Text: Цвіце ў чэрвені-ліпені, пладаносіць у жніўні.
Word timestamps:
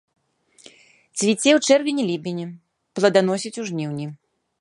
Цвіце 1.19 1.49
ў 1.57 1.75
чэрвені-ліпені, 1.75 2.45
пладаносіць 3.01 3.57
у 3.65 3.67
жніўні. 3.69 4.07